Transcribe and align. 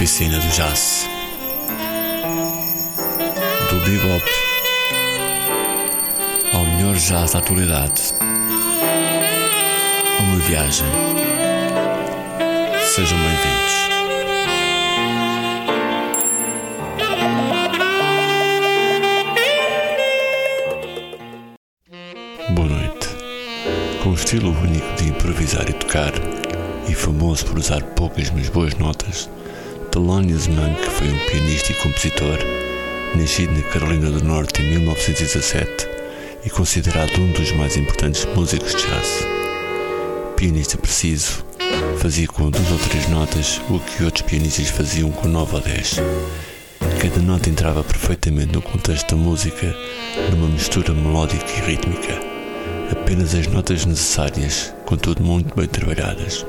oficina 0.00 0.38
do 0.38 0.48
jazz. 0.48 1.06
Do 3.68 3.80
bebop 3.80 4.24
ao 6.54 6.64
melhor 6.64 6.94
jazz 6.94 7.32
da 7.32 7.38
atualidade. 7.40 8.14
Uma 10.20 10.38
viagem. 10.38 10.86
Sejam 12.94 13.18
bem-vindos. 13.18 13.74
Boa 22.54 22.68
noite. 22.68 23.08
Com 24.02 24.08
o 24.08 24.14
estilo 24.14 24.58
único 24.62 24.94
de 24.94 25.10
improvisar 25.10 25.68
e 25.68 25.74
tocar, 25.74 26.12
e 26.88 26.94
famoso 26.94 27.44
por 27.44 27.58
usar 27.58 27.82
poucas 27.82 28.30
mas 28.30 28.48
boas 28.48 28.74
notas, 28.76 29.28
Thelonious 29.90 30.46
Monk 30.46 30.88
foi 30.88 31.08
um 31.08 31.18
pianista 31.26 31.72
e 31.72 31.74
compositor, 31.74 32.38
nascido 33.16 33.52
na 33.52 33.62
Carolina 33.70 34.08
do 34.08 34.22
Norte 34.24 34.62
em 34.62 34.70
1917 34.70 35.88
e 36.44 36.50
considerado 36.50 37.20
um 37.20 37.32
dos 37.32 37.50
mais 37.52 37.76
importantes 37.76 38.24
músicos 38.36 38.72
de 38.76 38.86
jazz. 38.86 39.26
Pianista 40.36 40.78
preciso, 40.78 41.44
fazia 41.98 42.28
com 42.28 42.50
duas 42.50 42.70
ou 42.70 42.78
três 42.78 43.08
notas 43.08 43.60
o 43.68 43.80
que 43.80 44.04
outros 44.04 44.22
pianistas 44.22 44.68
faziam 44.68 45.10
com 45.10 45.26
nove 45.26 45.56
ou 45.56 45.60
dez. 45.60 45.96
Cada 47.00 47.18
nota 47.20 47.50
entrava 47.50 47.82
perfeitamente 47.82 48.52
no 48.52 48.62
contexto 48.62 49.16
da 49.16 49.20
música, 49.20 49.74
numa 50.30 50.46
mistura 50.46 50.94
melódica 50.94 51.50
e 51.50 51.60
rítmica. 51.62 52.16
Apenas 52.92 53.34
as 53.34 53.48
notas 53.48 53.84
necessárias, 53.84 54.72
contudo 54.86 55.20
muito 55.24 55.52
bem 55.56 55.66
trabalhadas. 55.66 56.46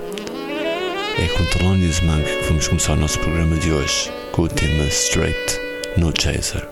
É 1.21 1.27
com 1.27 1.45
Thelonious 1.45 1.99
Monk 1.99 2.23
que 2.23 2.47
vamos 2.47 2.67
começar 2.67 2.93
o 2.93 2.95
nosso 2.95 3.19
programa 3.19 3.55
de 3.55 3.71
hoje, 3.71 4.11
com 4.31 4.41
o 4.41 4.47
tema 4.47 4.85
Straight, 4.85 5.59
No 5.95 6.11
Chaser. 6.19 6.70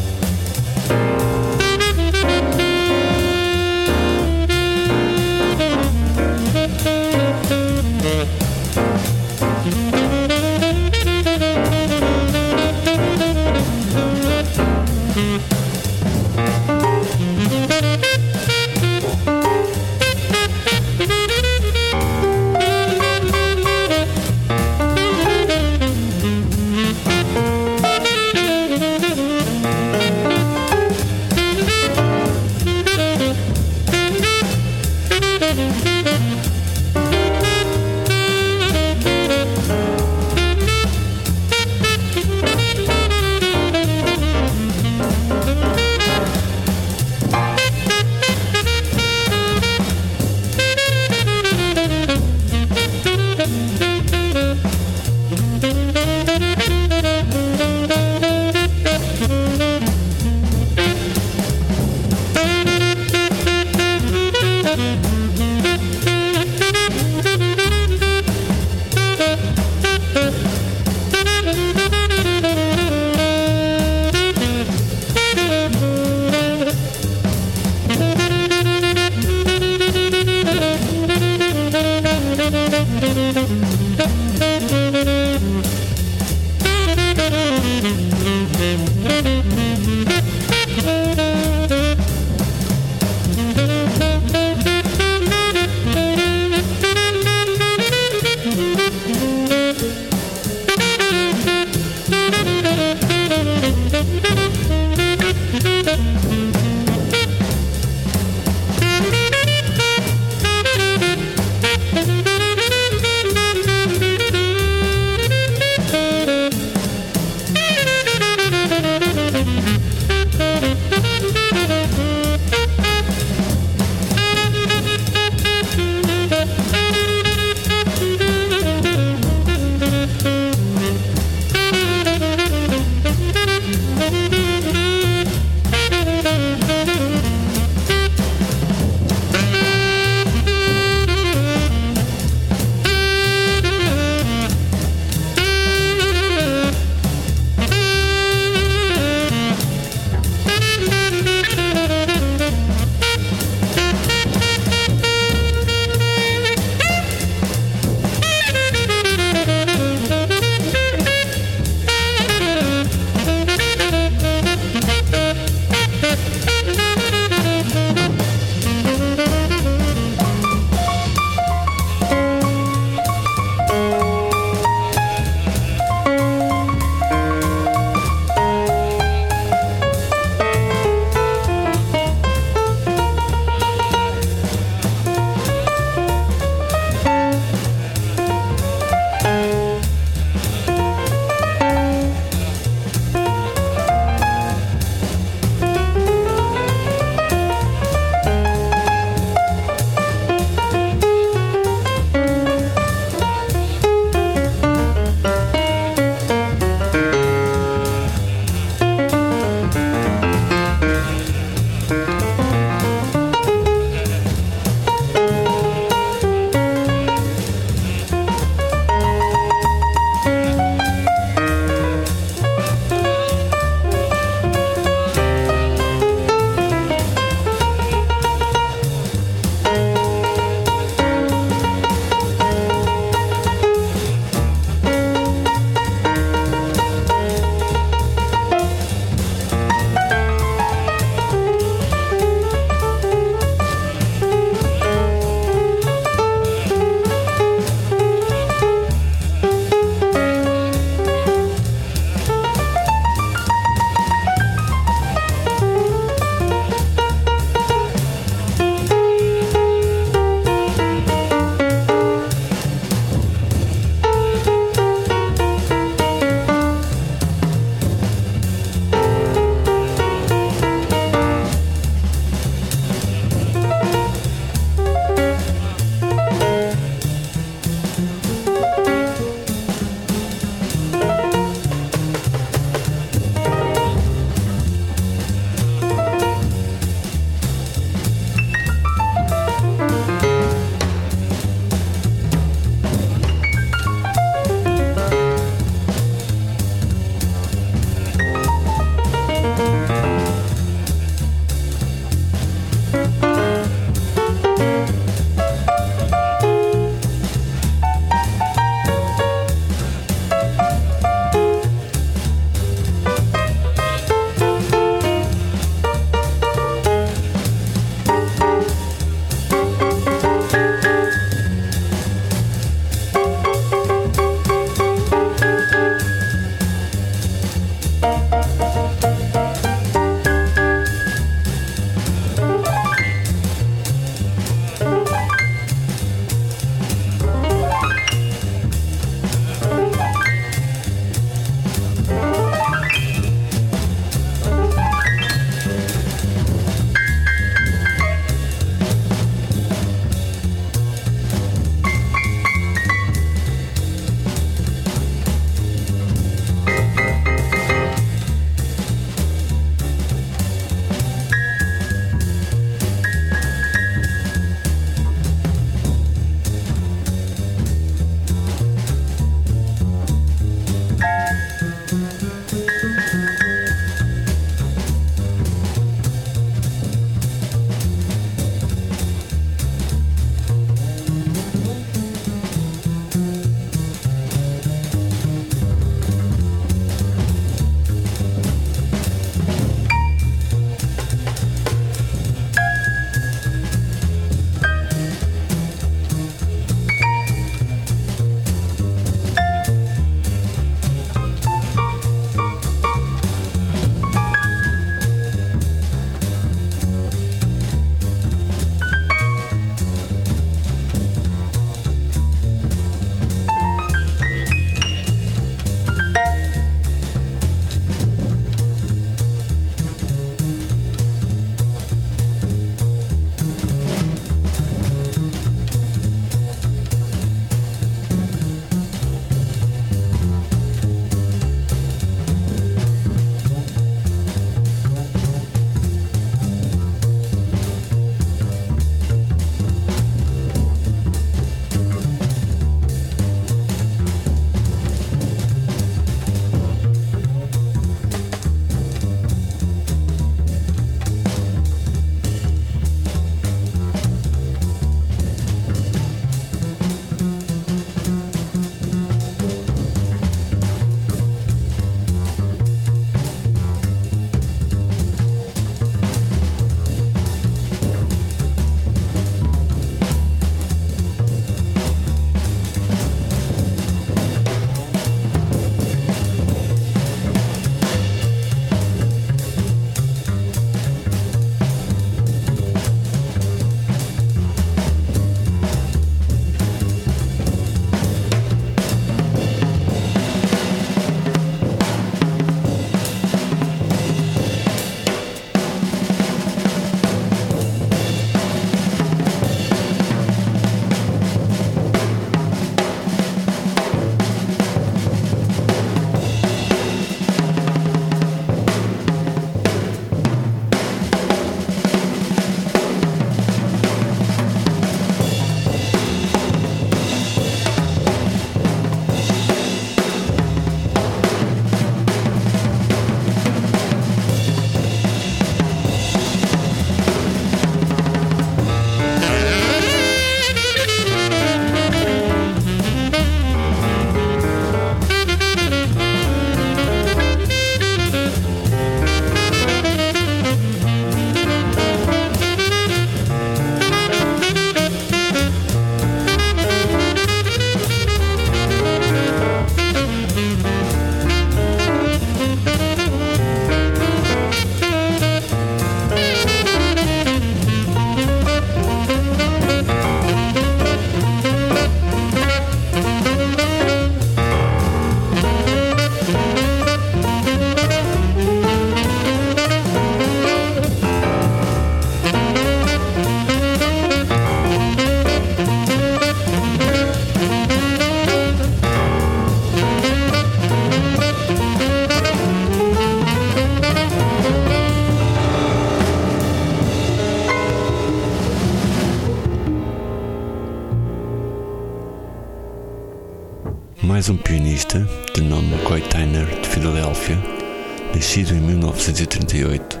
1938, 599.24 600.00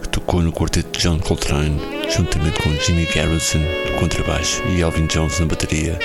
que 0.00 0.08
tocou 0.08 0.40
no 0.40 0.52
quarteto 0.52 0.90
de 0.90 1.04
John 1.04 1.18
Coltrane, 1.18 1.78
juntamente 2.10 2.62
com 2.62 2.70
Jimmy 2.78 3.06
Garrison 3.14 3.58
no 3.58 3.98
contrabaixo 3.98 4.62
e 4.68 4.80
Elvin 4.80 5.06
Jones 5.06 5.38
na 5.38 5.46
bateria, 5.46 5.98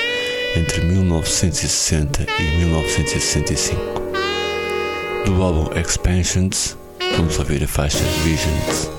entre 0.55 0.81
1960 0.81 2.25
e 2.39 2.57
1965. 2.57 3.81
Do 5.25 5.41
álbum 5.41 5.69
Expansions, 5.79 6.77
vamos 7.15 7.39
ouvir 7.39 7.63
a 7.63 7.67
faixa 7.67 8.03
Visions. 8.23 8.98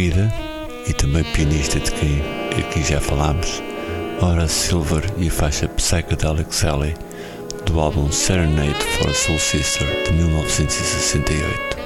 seguida, 0.00 0.32
e 0.88 0.94
também 0.94 1.22
pianista 1.24 1.78
de 1.78 1.90
quem 1.90 2.22
aqui 2.58 2.82
já 2.82 2.98
falámos, 3.02 3.62
Horace 4.22 4.68
Silver 4.68 5.04
e 5.18 5.28
a 5.28 5.30
faixa 5.30 5.68
Psychedelic 5.68 6.54
Sally 6.54 6.94
do 7.66 7.78
álbum 7.78 8.10
Serenade 8.10 8.82
for 8.96 9.10
a 9.10 9.12
Soul 9.12 9.38
Sister 9.38 9.86
de 10.04 10.12
1968. 10.14 11.79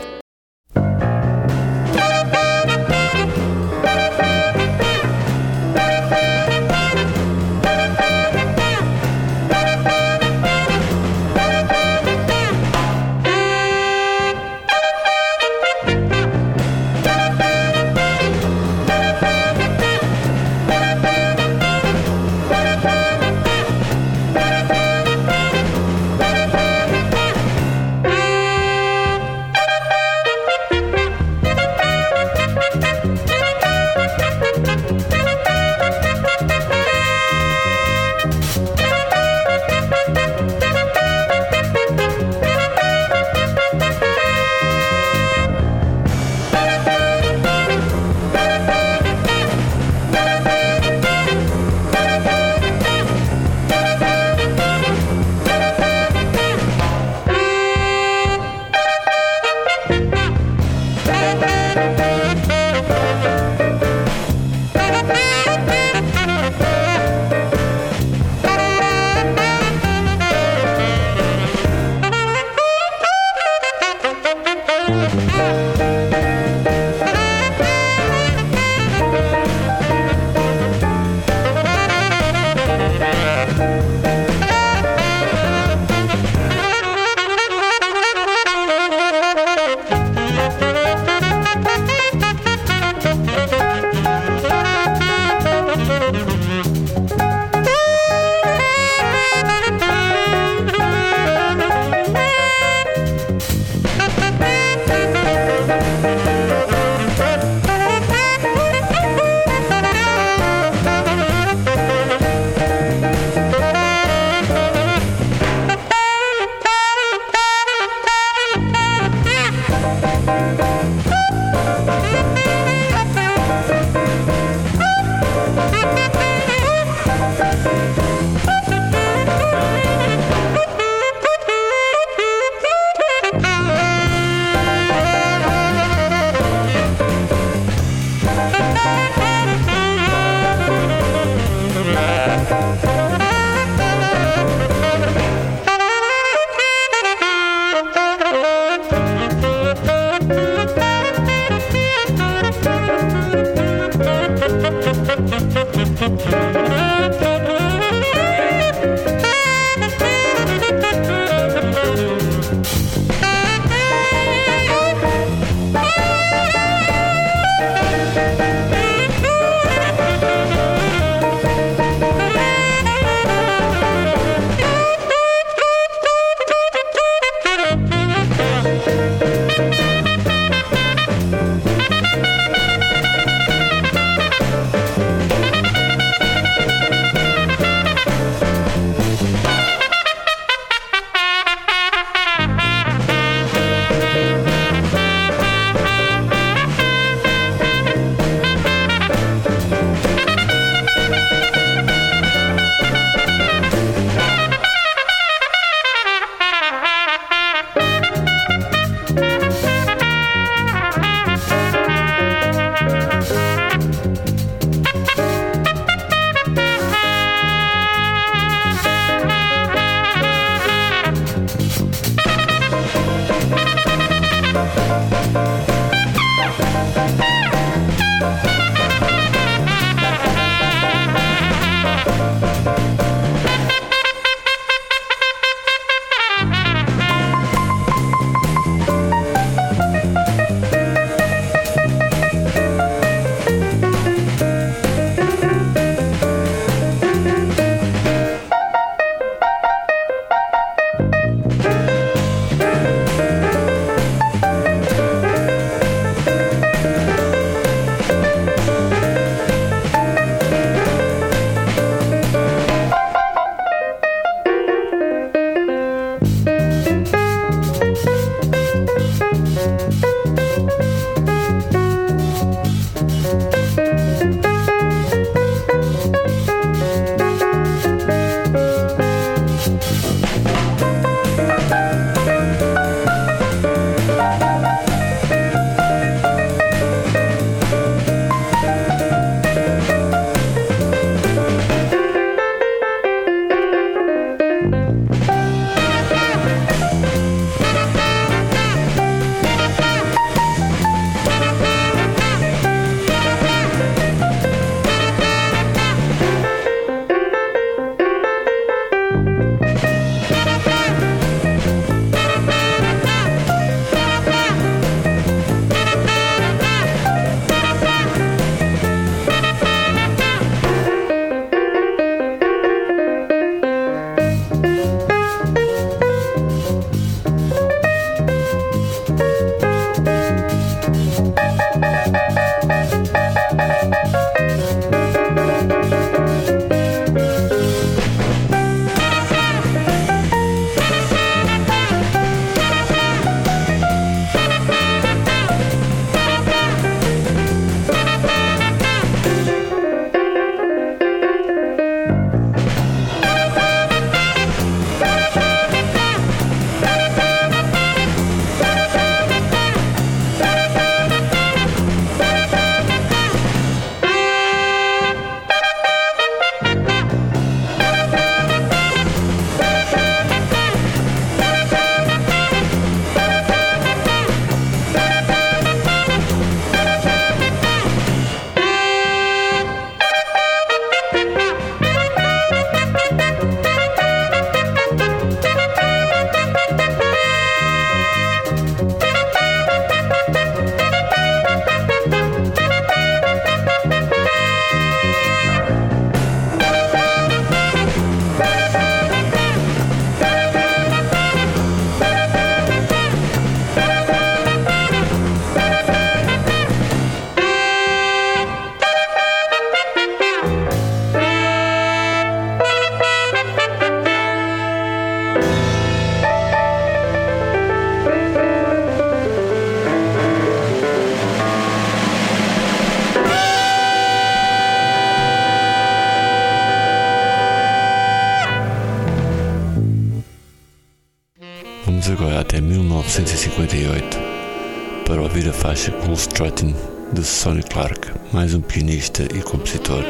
Cool 435.90 436.14
Strutting 436.14 436.74
de 437.12 437.22
Sonny 437.22 437.62
Clark, 437.62 438.10
mais 438.32 438.54
um 438.54 438.62
pianista 438.62 439.22
e 439.22 439.42
compositor 439.42 440.02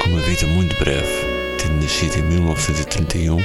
com 0.00 0.10
uma 0.10 0.20
vida 0.20 0.46
muito 0.46 0.78
breve, 0.78 1.08
tendo 1.60 1.82
nascido 1.82 2.18
em 2.18 2.22
1931 2.22 3.36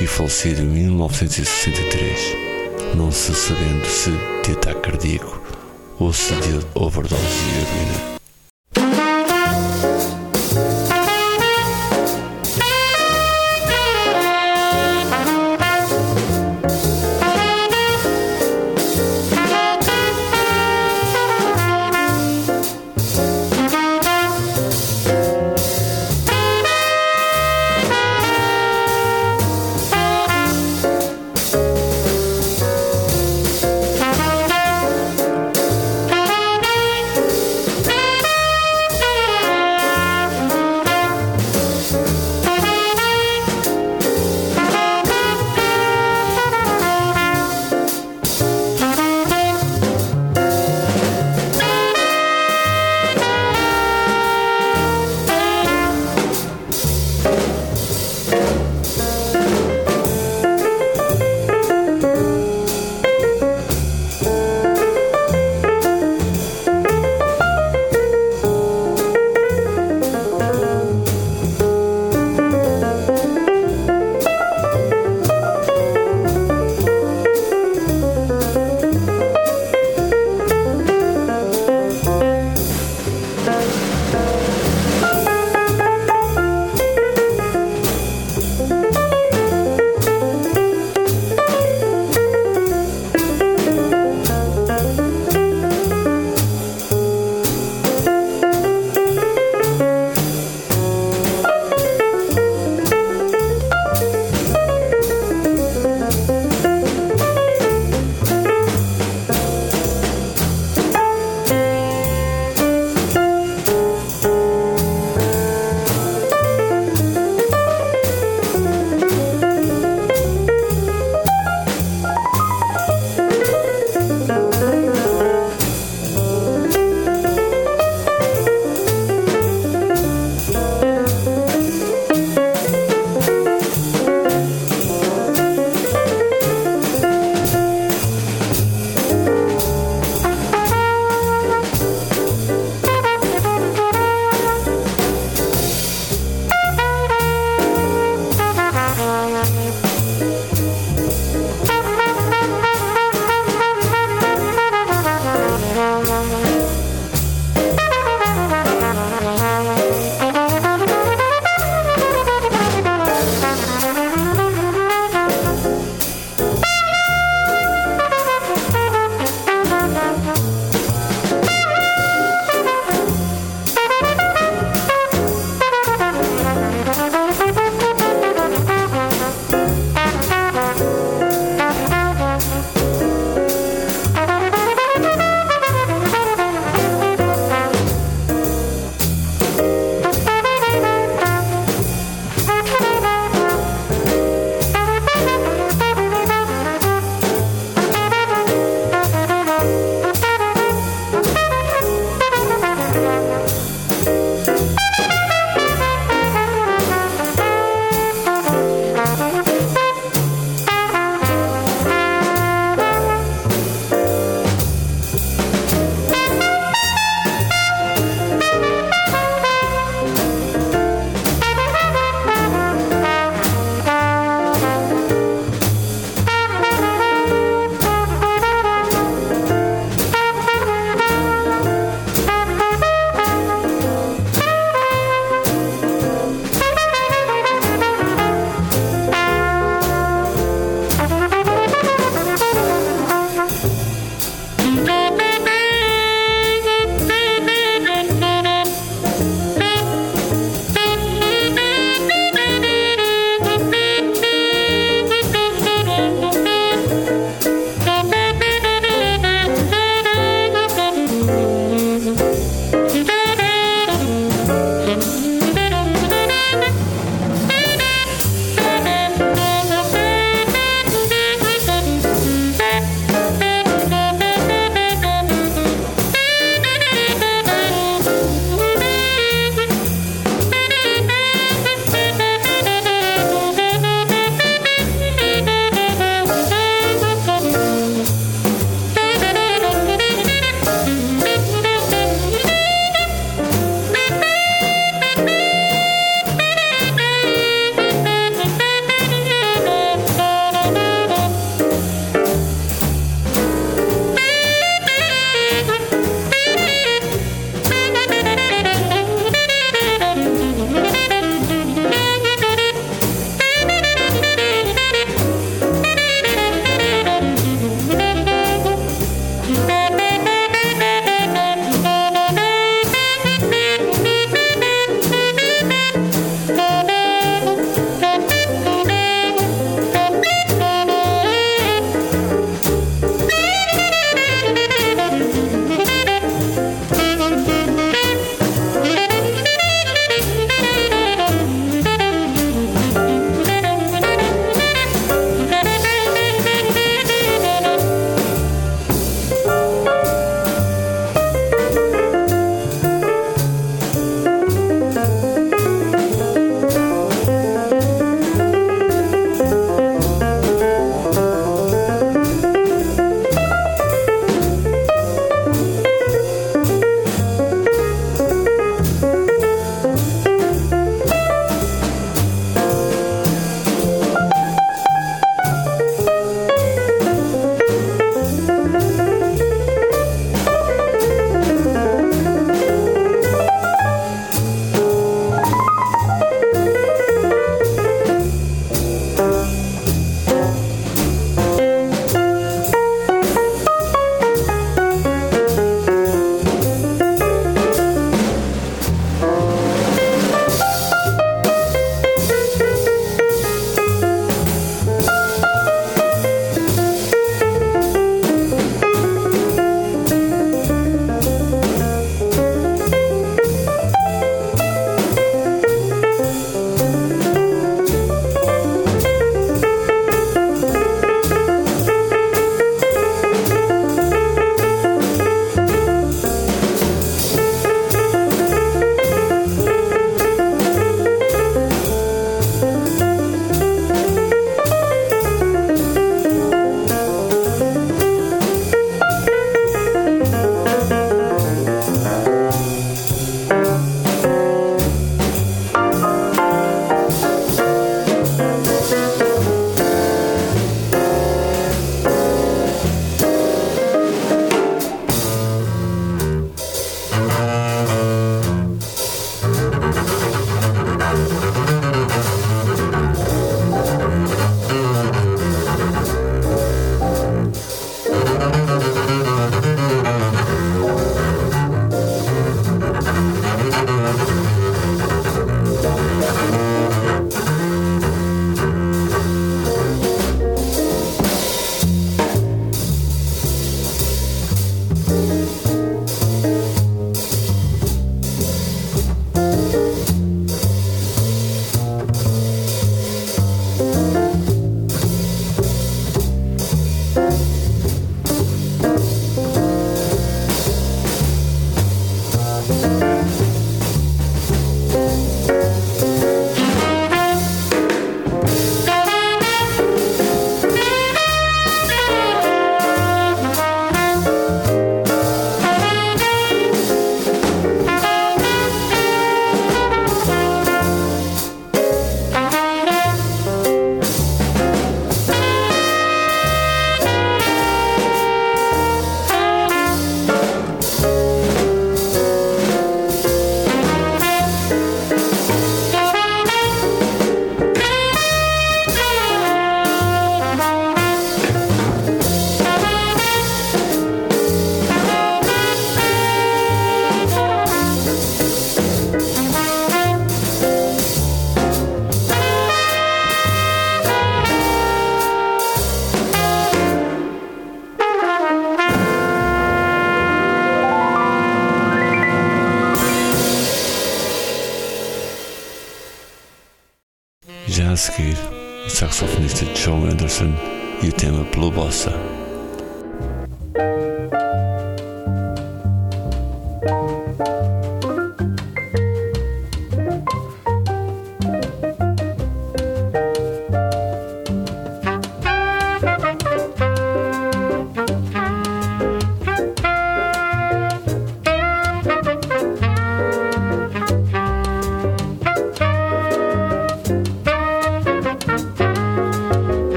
e 0.00 0.06
falecido 0.06 0.62
em 0.62 0.66
1963, 0.66 2.36
não 2.94 3.10
se 3.10 3.34
sabendo 3.34 3.84
se 3.86 4.12
de 4.44 4.52
ataque 4.52 4.82
cardíaco 4.82 5.42
ou 5.98 6.12
se 6.12 6.32
de 6.34 6.60
overdose 6.74 7.16
de 7.16 7.58
heroína. 7.58 8.13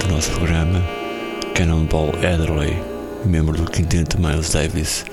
Do 0.00 0.08
nosso 0.08 0.30
programa, 0.32 0.82
Cannonball 1.54 2.10
Adderley, 2.16 2.76
membro 3.24 3.56
do 3.56 3.70
quinteto 3.70 4.20
Miles 4.20 4.50
Davis 4.50 5.04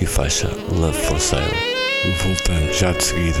e 0.00 0.06
faixa 0.06 0.48
Love 0.70 0.98
for 0.98 1.20
Sale. 1.20 1.52
Voltamos 2.22 2.76
já 2.76 2.92
de 2.92 3.02
seguida 3.02 3.38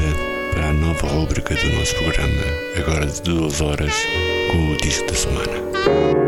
para 0.52 0.68
a 0.68 0.72
nova 0.72 1.06
rúbrica 1.06 1.54
do 1.54 1.72
nosso 1.76 1.94
programa, 1.96 2.42
agora 2.76 3.06
de 3.06 3.22
duas 3.22 3.60
horas, 3.60 3.94
com 4.50 4.72
o 4.72 4.76
disco 4.78 5.06
da 5.06 5.14
semana. 5.14 6.25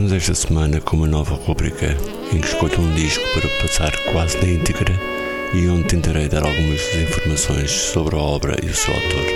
Começamos 0.00 0.30
esta 0.30 0.48
semana 0.48 0.80
com 0.80 0.96
uma 0.96 1.06
nova 1.06 1.34
rubrica 1.34 1.94
em 2.32 2.40
que 2.40 2.46
escolho 2.46 2.80
um 2.80 2.94
disco 2.94 3.22
para 3.34 3.46
passar 3.60 3.94
quase 4.10 4.38
na 4.38 4.50
íntegra 4.50 4.98
e 5.52 5.68
onde 5.68 5.88
tentarei 5.88 6.26
dar 6.26 6.42
algumas 6.42 6.80
informações 6.94 7.70
sobre 7.70 8.16
a 8.16 8.18
obra 8.18 8.56
e 8.62 8.70
o 8.70 8.74
seu 8.74 8.94
autor. 8.94 9.26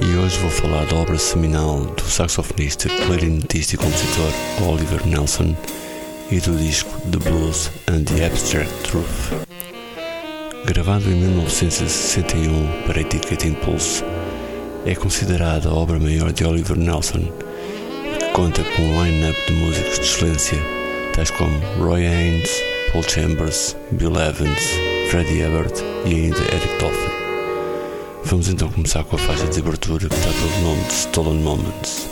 E 0.00 0.16
hoje 0.16 0.38
vou 0.38 0.50
falar 0.50 0.84
da 0.86 0.96
obra 0.96 1.16
seminal 1.16 1.84
do 1.84 2.02
saxofonista, 2.02 2.88
clarinetista 3.06 3.76
e 3.76 3.78
compositor 3.78 4.32
Oliver 4.68 5.06
Nelson 5.06 5.54
e 6.32 6.40
do 6.40 6.56
disco 6.56 7.00
The 7.02 7.18
Blues 7.30 7.70
and 7.86 8.02
the 8.06 8.26
Abstract 8.26 8.72
Truth. 8.82 9.46
Gravado 10.64 11.08
em 11.08 11.14
1961 11.14 12.82
para 12.88 12.98
a 12.98 13.02
etiqueta 13.02 13.46
Impulse, 13.46 14.02
é 14.84 14.96
considerada 14.96 15.68
a 15.68 15.74
obra 15.74 16.00
maior 16.00 16.32
de 16.32 16.44
Oliver 16.44 16.76
Nelson, 16.76 17.47
conta 18.38 18.62
com 18.62 18.82
um 18.82 19.04
line-up 19.04 19.36
de 19.48 19.52
músicos 19.52 19.98
de 19.98 20.04
excelência, 20.04 20.58
tais 21.12 21.28
como 21.28 21.58
Roy 21.80 22.06
Haynes, 22.06 22.48
Paul 22.92 23.02
Chambers, 23.02 23.76
Bill 23.90 24.14
Evans, 24.14 24.62
Freddie 25.10 25.42
Hubbard 25.42 25.74
e 26.04 26.14
ainda 26.14 26.38
Eric 26.54 26.78
Dolphy. 26.78 27.10
Vamos 28.22 28.48
então 28.48 28.70
começar 28.70 29.02
com 29.02 29.16
a 29.16 29.18
faixa 29.18 29.44
de 29.48 29.58
abertura 29.58 30.08
que 30.08 30.14
está 30.14 30.30
pelo 30.30 30.68
nome 30.68 30.84
de 30.84 30.92
Stolen 30.92 31.42
Moments. 31.42 32.07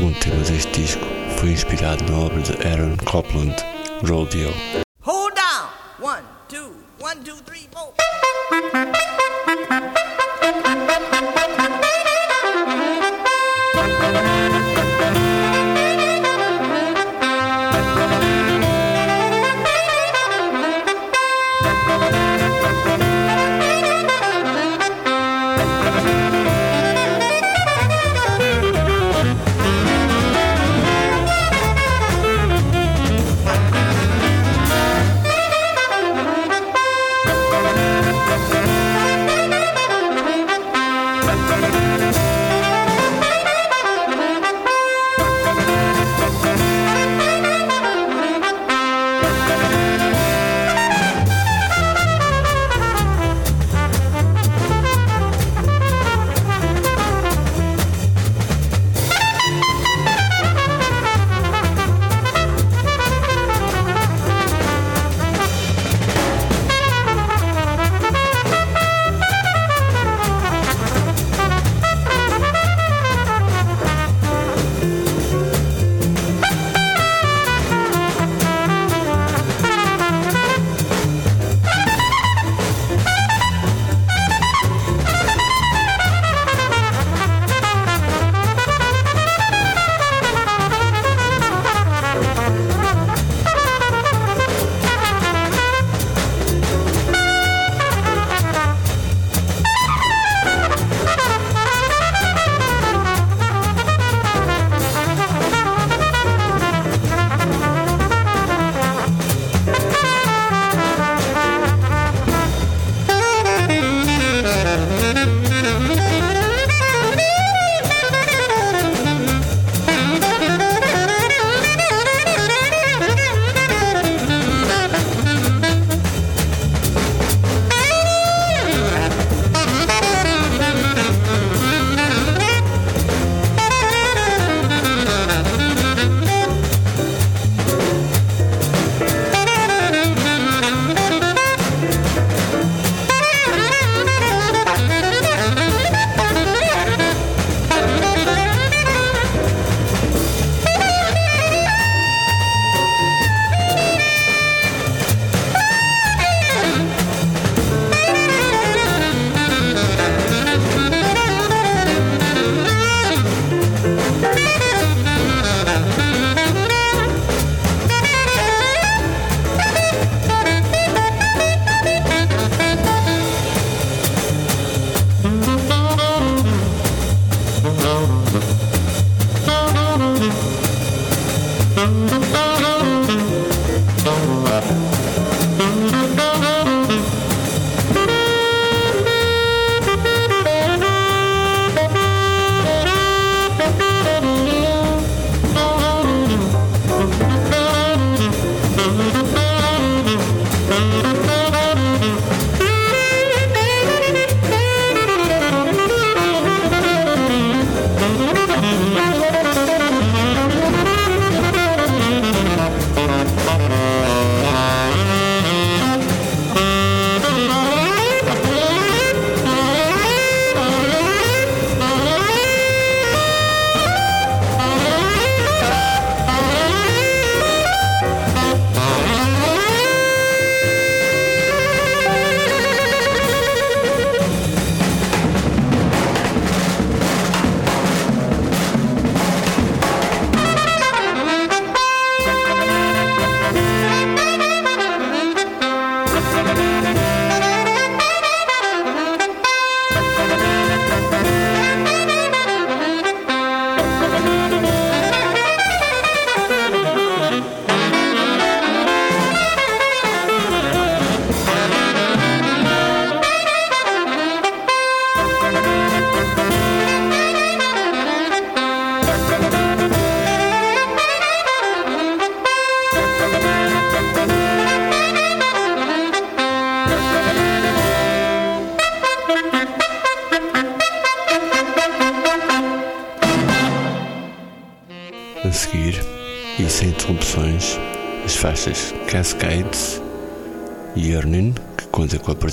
Segundo 0.00 0.18
tema 0.18 0.42
deste 0.44 0.80
disco, 0.80 1.06
foi 1.36 1.50
inspirado 1.50 2.02
na 2.10 2.20
obra 2.20 2.40
de 2.40 2.52
Aaron 2.66 2.96
Copland, 3.04 3.54
Rodeo. 4.02 4.50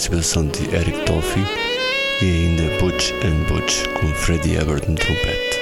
Participação 0.08 0.48
de 0.48 0.74
Eric 0.74 1.06
Dolphy, 1.06 1.44
e 2.22 2.26
ainda 2.26 2.78
Butch 2.78 3.12
and 3.24 3.44
Butch 3.48 3.86
com 3.94 4.08
Freddie 4.16 4.58
Hubbard 4.58 4.90
no 4.90 4.96
trompete. 4.96 5.57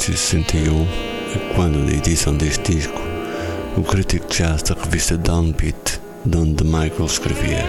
1961, 0.00 0.86
quando 1.54 1.84
da 1.84 1.92
edição 1.92 2.34
deste 2.34 2.72
disco, 2.72 2.98
o 3.76 3.82
crítico 3.82 4.26
de 4.28 4.38
jazz 4.38 4.62
da 4.62 4.74
revista 4.74 5.18
Downbeat, 5.18 6.00
Don 6.24 6.54
DeMichael, 6.54 7.04
escrevia: 7.04 7.68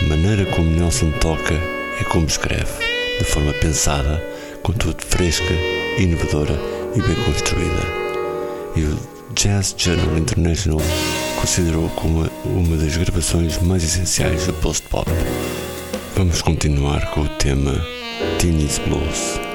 A 0.00 0.04
maneira 0.08 0.46
como 0.46 0.70
Nelson 0.70 1.10
toca 1.20 1.52
é 1.52 2.04
como 2.04 2.26
escreve, 2.26 2.72
de 3.18 3.24
forma 3.24 3.52
pensada, 3.52 4.24
contudo 4.62 4.96
fresca, 5.04 5.52
inovadora 5.98 6.58
e 6.94 7.02
bem 7.02 7.16
construída. 7.26 7.82
E 8.74 8.84
o 8.84 8.98
Jazz 9.34 9.74
Journal 9.76 10.16
International 10.16 10.80
considerou 11.38 11.90
como 11.90 12.26
uma 12.46 12.78
das 12.78 12.96
gravações 12.96 13.60
mais 13.60 13.84
essenciais 13.84 14.46
do 14.46 14.54
post-pop. 14.54 15.10
Vamos 16.14 16.40
continuar 16.40 17.10
com 17.10 17.20
o 17.20 17.28
tema 17.28 17.74
Teenage 18.38 18.80
Blues. 18.86 19.45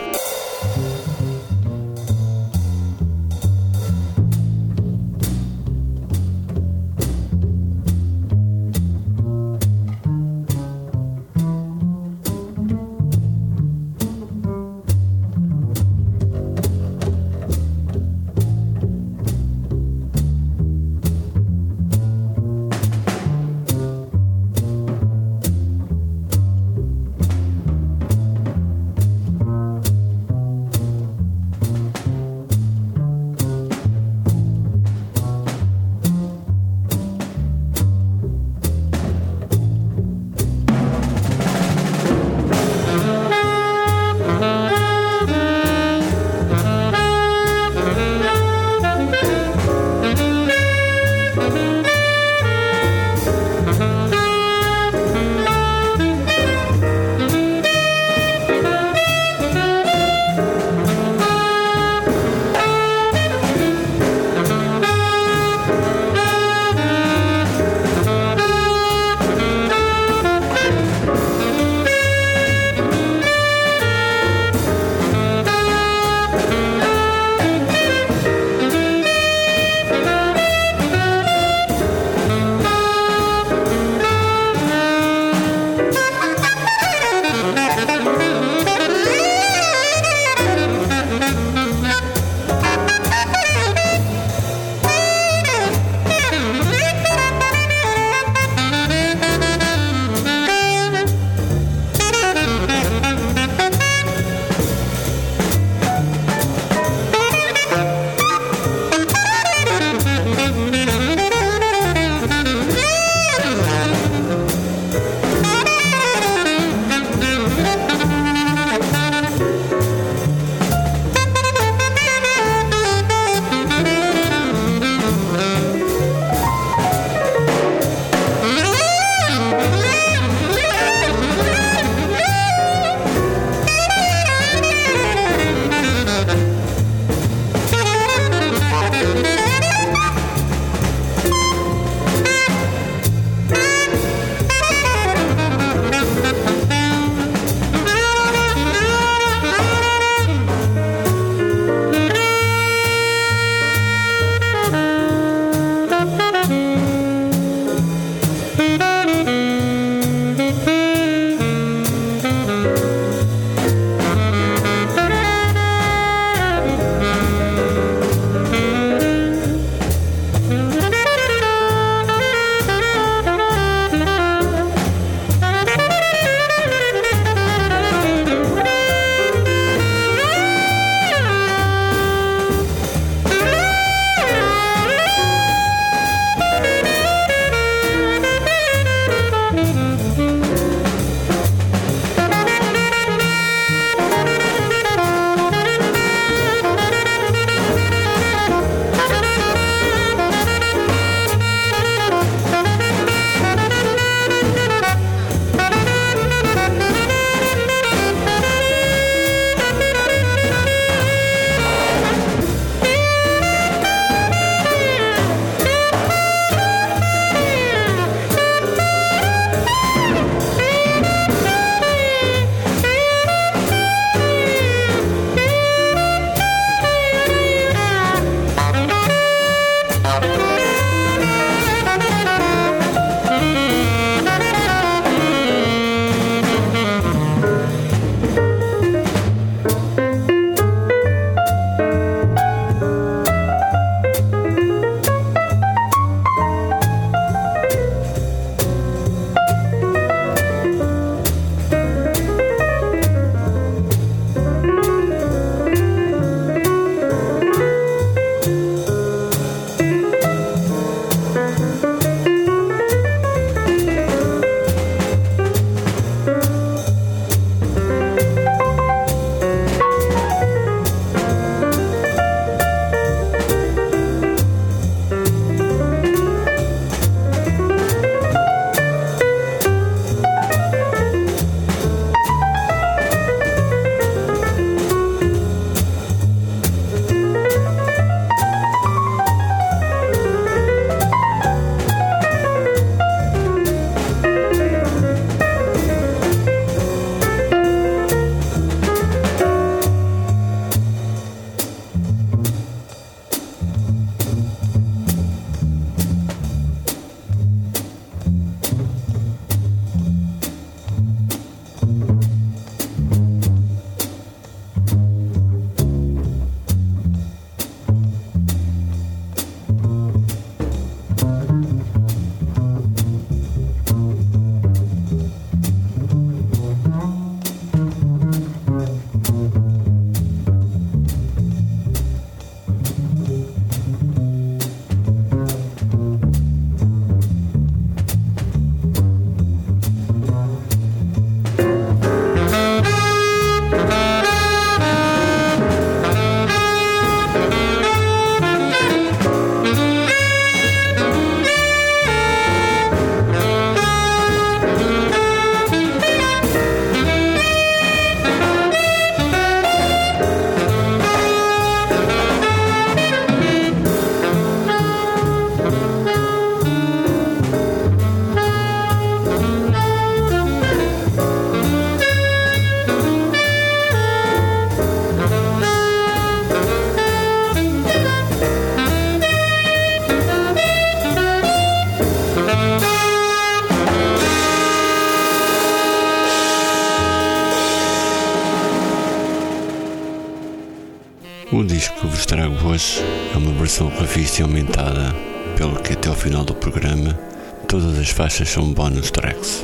Faixas 398.32 398.50
são 398.50 398.72
bonus 398.72 399.12
tracks. 399.12 399.62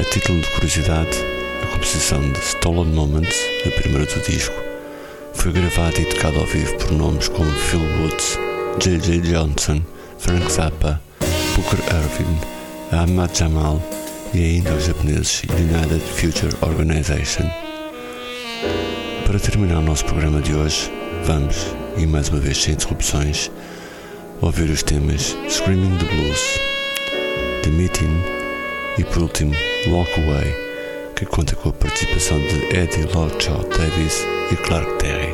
A 0.00 0.04
título 0.04 0.40
de 0.40 0.50
curiosidade, 0.52 1.10
a 1.62 1.66
composição 1.66 2.18
de 2.32 2.38
Stolen 2.38 2.86
Moments, 2.86 3.36
a 3.66 3.70
primeira 3.82 4.06
do 4.06 4.20
disco, 4.22 4.54
foi 5.34 5.52
gravada 5.52 6.00
e 6.00 6.06
tocada 6.06 6.38
ao 6.38 6.46
vivo 6.46 6.74
por 6.78 6.92
nomes 6.92 7.28
como 7.28 7.50
Phil 7.50 7.82
Woods, 8.00 8.38
J.J. 8.78 9.20
Johnson, 9.20 9.82
Frank 10.18 10.50
Zappa, 10.50 10.98
Booker 11.54 11.78
Irving, 11.94 12.38
Ahmad 12.90 13.36
Jamal 13.36 13.82
e 14.32 14.38
ainda 14.38 14.72
os 14.72 14.86
japoneses 14.86 15.42
United 15.42 16.00
Future 16.00 16.56
Organization. 16.62 17.50
Para 19.26 19.38
terminar 19.38 19.80
o 19.80 19.82
nosso 19.82 20.06
programa 20.06 20.40
de 20.40 20.54
hoje, 20.54 20.90
vamos, 21.24 21.66
e 21.98 22.06
mais 22.06 22.30
uma 22.30 22.40
vez 22.40 22.62
sem 22.62 22.72
interrupções, 22.72 23.50
ouvir 24.40 24.70
os 24.70 24.82
temas 24.82 25.36
Screaming 25.50 25.98
the 25.98 26.06
Blues, 26.06 26.67
The 27.68 27.74
Meeting 27.74 28.22
e 28.96 29.04
por 29.04 29.24
último 29.24 29.52
Walk 29.88 30.10
Away, 30.22 30.54
que 31.14 31.26
conta 31.26 31.54
com 31.54 31.68
a 31.68 31.72
participação 31.74 32.38
de 32.38 32.74
Eddie 32.74 33.12
Lockjaw 33.14 33.62
Davis 33.68 34.26
e 34.50 34.56
Clark 34.56 34.90
Terry. 34.98 35.27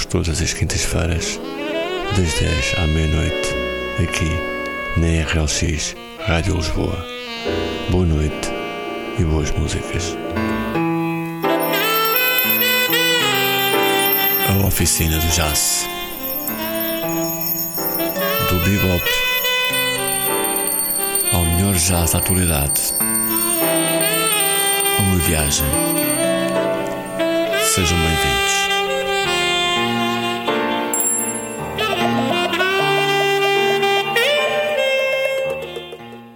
Convosco 0.00 0.06
todas 0.06 0.40
as 0.40 0.52
quintas-feiras, 0.52 1.40
das 2.16 2.34
10 2.34 2.74
à 2.78 2.86
meia-noite, 2.86 3.48
aqui 4.02 4.30
na 4.96 5.24
RLX 5.24 5.94
Rádio 6.20 6.56
Lisboa. 6.56 7.04
Boa 7.90 8.06
noite 8.06 8.50
e 9.18 9.24
boas 9.24 9.50
músicas. 9.52 10.16
A 14.48 14.66
Oficina 14.66 15.18
do 15.18 15.28
Jazz 15.28 15.88
Do 18.48 18.56
bebop 18.64 19.04
ao 21.32 21.44
melhor 21.44 21.74
jazz 21.74 22.12
da 22.12 22.18
atualidade. 22.18 22.94
Uma 24.98 25.16
viagem. 25.18 25.66
Sejam 27.62 27.98
bem-vindos. 27.98 28.59